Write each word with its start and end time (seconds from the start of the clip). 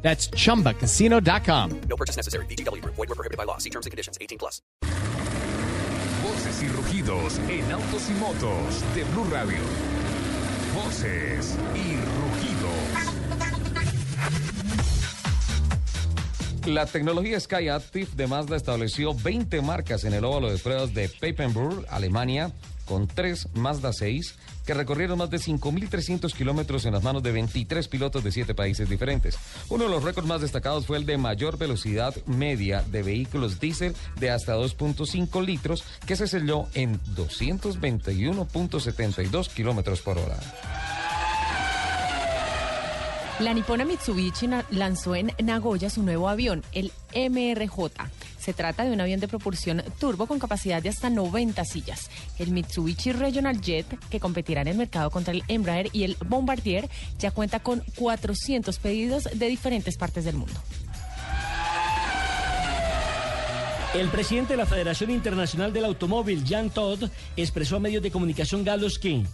That's 0.00 0.30
chumbacasino.com. 0.30 1.80
No 1.88 1.96
purchase 1.96 2.16
necessary. 2.16 2.46
BGW. 2.46 2.82
Void 2.84 2.96
were 2.96 3.14
prohibited 3.14 3.36
by 3.36 3.44
law. 3.44 3.58
See 3.58 3.70
terms 3.70 3.84
and 3.84 3.90
conditions. 3.90 4.16
18 4.20 4.38
plus. 4.38 4.62
Voces 6.22 6.62
y 6.62 6.68
rugidos 6.68 7.38
en 7.48 7.70
autos 7.72 8.08
y 8.08 8.12
motos 8.14 8.82
de 8.94 9.04
Blue 9.12 9.28
Radio. 9.30 9.58
Voces 10.74 11.56
y 11.74 11.96
rugidos. 11.96 13.18
La 16.66 16.84
tecnología 16.84 17.40
Sky 17.40 17.68
Active 17.68 18.08
de 18.14 18.26
Mazda 18.26 18.56
estableció 18.56 19.14
20 19.14 19.62
marcas 19.62 20.04
en 20.04 20.12
el 20.12 20.24
óvalo 20.24 20.50
de 20.50 20.58
pruebas 20.58 20.92
de 20.92 21.08
Papenburg, 21.08 21.86
Alemania, 21.88 22.52
con 22.88 23.06
tres 23.06 23.46
Mazda 23.54 23.92
6 23.92 24.34
que 24.66 24.74
recorrieron 24.74 25.18
más 25.18 25.30
de 25.30 25.38
5.300 25.38 26.34
kilómetros 26.34 26.84
en 26.84 26.92
las 26.92 27.02
manos 27.02 27.22
de 27.22 27.32
23 27.32 27.88
pilotos 27.88 28.22
de 28.24 28.32
7 28.32 28.54
países 28.54 28.88
diferentes. 28.88 29.38
Uno 29.68 29.84
de 29.84 29.90
los 29.90 30.02
récords 30.02 30.28
más 30.28 30.40
destacados 30.40 30.86
fue 30.86 30.96
el 30.96 31.04
de 31.06 31.18
mayor 31.18 31.58
velocidad 31.58 32.14
media 32.26 32.82
de 32.82 33.02
vehículos 33.02 33.60
diésel 33.60 33.94
de 34.18 34.30
hasta 34.30 34.56
2.5 34.56 35.44
litros, 35.44 35.84
que 36.06 36.16
se 36.16 36.26
selló 36.26 36.66
en 36.74 36.98
221.72 37.14 39.48
kilómetros 39.48 40.00
por 40.02 40.18
hora. 40.18 40.38
La 43.40 43.54
nipona 43.54 43.84
Mitsubishi 43.84 44.48
lanzó 44.70 45.14
en 45.14 45.32
Nagoya 45.42 45.90
su 45.90 46.02
nuevo 46.02 46.28
avión, 46.28 46.64
el 46.72 46.90
MRJ. 47.14 47.92
Se 48.38 48.52
trata 48.52 48.84
de 48.84 48.92
un 48.92 49.00
avión 49.00 49.20
de 49.20 49.28
propulsión 49.28 49.82
turbo 49.98 50.26
con 50.26 50.38
capacidad 50.38 50.82
de 50.82 50.88
hasta 50.88 51.10
90 51.10 51.64
sillas. 51.64 52.10
El 52.38 52.52
Mitsubishi 52.52 53.12
Regional 53.12 53.60
Jet, 53.60 53.86
que 54.08 54.20
competirá 54.20 54.62
en 54.62 54.68
el 54.68 54.78
mercado 54.78 55.10
contra 55.10 55.34
el 55.34 55.42
Embraer 55.48 55.90
y 55.92 56.04
el 56.04 56.16
Bombardier, 56.26 56.88
ya 57.18 57.30
cuenta 57.30 57.60
con 57.60 57.82
400 57.96 58.78
pedidos 58.78 59.24
de 59.32 59.48
diferentes 59.48 59.96
partes 59.96 60.24
del 60.24 60.36
mundo. 60.36 60.60
El 63.94 64.08
presidente 64.10 64.52
de 64.52 64.58
la 64.58 64.66
Federación 64.66 65.10
Internacional 65.10 65.72
del 65.72 65.86
Automóvil, 65.86 66.44
Jan 66.46 66.68
Todd, 66.68 67.04
expresó 67.36 67.76
a 67.76 67.80
medios 67.80 68.02
de 68.02 68.10
comunicación 68.10 68.62
galos 68.62 68.98
que 68.98 69.24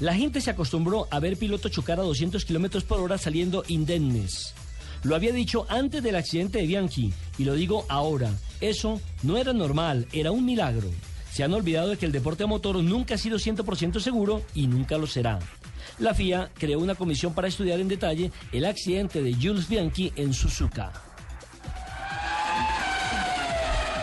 la 0.00 0.14
gente 0.14 0.40
se 0.40 0.50
acostumbró 0.50 1.08
a 1.10 1.18
ver 1.18 1.36
pilotos 1.36 1.70
chocar 1.70 1.98
a 1.98 2.02
200 2.02 2.44
kilómetros 2.44 2.84
por 2.84 3.00
hora 3.00 3.18
saliendo 3.18 3.64
indemnes. 3.68 4.52
Lo 5.04 5.16
había 5.16 5.32
dicho 5.32 5.66
antes 5.68 6.02
del 6.02 6.16
accidente 6.16 6.58
de 6.58 6.66
Bianchi 6.66 7.12
y 7.38 7.44
lo 7.44 7.54
digo 7.54 7.84
ahora. 7.88 8.30
Eso 8.60 9.00
no 9.22 9.36
era 9.36 9.52
normal, 9.52 10.06
era 10.12 10.30
un 10.30 10.44
milagro. 10.44 10.88
Se 11.32 11.42
han 11.42 11.52
olvidado 11.54 11.88
de 11.88 11.96
que 11.96 12.06
el 12.06 12.12
deporte 12.12 12.44
a 12.44 12.46
motor 12.46 12.76
nunca 12.76 13.14
ha 13.14 13.18
sido 13.18 13.38
100% 13.38 14.00
seguro 14.00 14.42
y 14.54 14.66
nunca 14.66 14.98
lo 14.98 15.06
será. 15.06 15.40
La 15.98 16.14
FIA 16.14 16.50
creó 16.56 16.78
una 16.78 16.94
comisión 16.94 17.34
para 17.34 17.48
estudiar 17.48 17.80
en 17.80 17.88
detalle 17.88 18.30
el 18.52 18.64
accidente 18.64 19.22
de 19.22 19.34
Jules 19.34 19.68
Bianchi 19.68 20.12
en 20.14 20.32
Suzuka. 20.32 21.11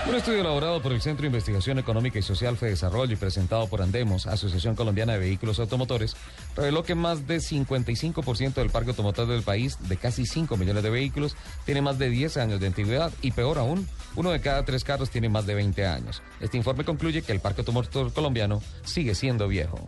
Un 0.09 0.15
estudio 0.15 0.41
elaborado 0.41 0.81
por 0.81 0.91
el 0.91 1.01
Centro 1.01 1.21
de 1.21 1.27
Investigación 1.27 1.77
Económica 1.77 2.17
y 2.17 2.23
Social 2.23 2.57
Fe 2.57 2.65
Desarrollo 2.65 3.13
y 3.13 3.15
presentado 3.15 3.67
por 3.67 3.83
Andemos, 3.83 4.25
Asociación 4.25 4.75
Colombiana 4.75 5.13
de 5.13 5.19
Vehículos 5.19 5.59
Automotores, 5.59 6.15
reveló 6.55 6.83
que 6.83 6.95
más 6.95 7.27
de 7.27 7.37
55% 7.37 8.55
del 8.55 8.71
parque 8.71 8.89
automotor 8.89 9.27
del 9.27 9.43
país, 9.43 9.77
de 9.87 9.97
casi 9.97 10.25
5 10.25 10.57
millones 10.57 10.81
de 10.81 10.89
vehículos, 10.89 11.35
tiene 11.63 11.83
más 11.83 11.99
de 11.99 12.09
10 12.09 12.37
años 12.37 12.59
de 12.59 12.65
antigüedad 12.65 13.11
y 13.21 13.33
peor 13.33 13.59
aún, 13.59 13.87
uno 14.15 14.31
de 14.31 14.41
cada 14.41 14.65
tres 14.65 14.83
carros 14.83 15.11
tiene 15.11 15.29
más 15.29 15.45
de 15.45 15.53
20 15.53 15.85
años. 15.85 16.23
Este 16.39 16.57
informe 16.57 16.85
concluye 16.85 17.21
que 17.21 17.31
el 17.31 17.39
parque 17.39 17.61
automotor 17.61 18.11
colombiano 18.11 18.63
sigue 18.83 19.13
siendo 19.13 19.47
viejo. 19.47 19.79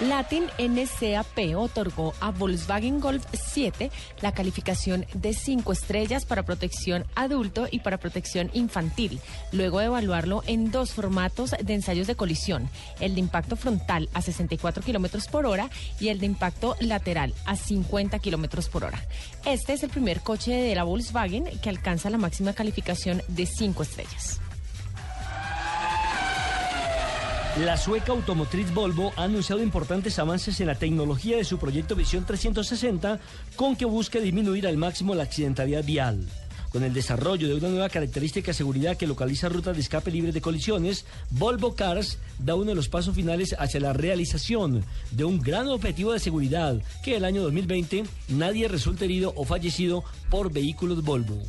Latin 0.00 0.46
NCAP 0.58 1.56
otorgó 1.56 2.14
a 2.20 2.30
Volkswagen 2.30 3.00
Golf 3.00 3.24
7 3.32 3.90
la 4.22 4.32
calificación 4.32 5.06
de 5.14 5.32
5 5.32 5.72
estrellas 5.72 6.26
para 6.26 6.42
protección 6.42 7.04
adulto 7.14 7.68
y 7.70 7.78
para 7.78 7.98
protección 7.98 8.50
infantil, 8.54 9.20
luego 9.52 9.78
de 9.78 9.86
evaluarlo 9.86 10.42
en 10.46 10.72
dos 10.72 10.92
formatos 10.92 11.54
de 11.62 11.74
ensayos 11.74 12.08
de 12.08 12.16
colisión, 12.16 12.68
el 13.00 13.14
de 13.14 13.20
impacto 13.20 13.56
frontal 13.56 14.08
a 14.14 14.20
64 14.20 14.82
kilómetros 14.82 15.28
por 15.28 15.46
hora 15.46 15.70
y 16.00 16.08
el 16.08 16.18
de 16.18 16.26
impacto 16.26 16.76
lateral 16.80 17.32
a 17.46 17.54
50 17.54 18.18
kilómetros 18.18 18.68
por 18.68 18.84
hora. 18.84 19.00
Este 19.46 19.74
es 19.74 19.84
el 19.84 19.90
primer 19.90 20.20
coche 20.20 20.52
de 20.52 20.74
la 20.74 20.84
Volkswagen 20.84 21.44
que 21.60 21.68
alcanza 21.68 22.10
la 22.10 22.18
máxima 22.18 22.52
calificación 22.52 23.22
de 23.28 23.46
5 23.46 23.82
estrellas. 23.84 24.40
La 27.58 27.76
sueca 27.76 28.10
automotriz 28.10 28.74
Volvo 28.74 29.12
ha 29.14 29.22
anunciado 29.22 29.62
importantes 29.62 30.18
avances 30.18 30.58
en 30.58 30.66
la 30.66 30.74
tecnología 30.74 31.36
de 31.36 31.44
su 31.44 31.56
proyecto 31.56 31.94
Visión 31.94 32.24
360 32.24 33.20
con 33.54 33.76
que 33.76 33.84
busca 33.84 34.18
disminuir 34.18 34.66
al 34.66 34.76
máximo 34.76 35.14
la 35.14 35.22
accidentalidad 35.22 35.84
vial. 35.84 36.26
Con 36.70 36.82
el 36.82 36.92
desarrollo 36.92 37.46
de 37.46 37.54
una 37.54 37.68
nueva 37.68 37.88
característica 37.88 38.48
de 38.48 38.54
seguridad 38.54 38.96
que 38.96 39.06
localiza 39.06 39.48
rutas 39.48 39.76
de 39.76 39.82
escape 39.82 40.10
libres 40.10 40.34
de 40.34 40.40
colisiones, 40.40 41.06
Volvo 41.30 41.76
Cars 41.76 42.18
da 42.40 42.56
uno 42.56 42.70
de 42.70 42.74
los 42.74 42.88
pasos 42.88 43.14
finales 43.14 43.54
hacia 43.56 43.78
la 43.78 43.92
realización 43.92 44.84
de 45.12 45.24
un 45.24 45.40
gran 45.40 45.68
objetivo 45.68 46.12
de 46.12 46.18
seguridad, 46.18 46.82
que 47.04 47.14
el 47.14 47.24
año 47.24 47.40
2020 47.42 48.02
nadie 48.30 48.66
resulte 48.66 49.04
herido 49.04 49.32
o 49.36 49.44
fallecido 49.44 50.02
por 50.28 50.52
vehículos 50.52 51.04
Volvo. 51.04 51.40